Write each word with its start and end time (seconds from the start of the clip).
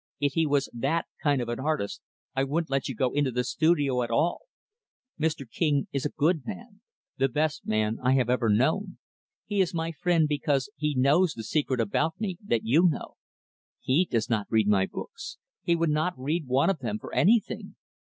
If 0.19 0.33
he 0.33 0.47
was 0.47 0.67
that 0.73 1.05
kind 1.21 1.43
of 1.43 1.49
an 1.49 1.59
artist, 1.59 2.01
I 2.35 2.43
wouldn't 2.43 2.71
let 2.71 2.89
you 2.89 2.95
go 2.95 3.11
into 3.13 3.29
the 3.29 3.43
studio 3.43 4.01
at 4.01 4.09
all. 4.09 4.45
Mr. 5.19 5.47
King 5.47 5.87
is 5.91 6.07
a 6.07 6.17
good 6.17 6.43
man 6.43 6.81
the 7.19 7.29
best 7.29 7.67
man 7.67 7.99
I 8.01 8.13
have 8.13 8.27
ever 8.27 8.49
known. 8.49 8.97
He 9.45 9.61
is 9.61 9.75
my 9.75 9.91
friend 9.91 10.27
because 10.27 10.71
he 10.75 10.95
knows 10.95 11.35
the 11.35 11.43
secret 11.43 11.79
about 11.79 12.19
me 12.19 12.39
that 12.43 12.65
you 12.65 12.87
know. 12.89 13.17
He 13.79 14.05
does 14.09 14.27
not 14.27 14.47
read 14.49 14.67
my 14.67 14.87
books. 14.87 15.37
He 15.61 15.75
would 15.75 15.91
not 15.91 16.17
read 16.17 16.47
one 16.47 16.71
of 16.71 16.79
them 16.79 16.97
for 16.97 17.13
anything. 17.13 17.75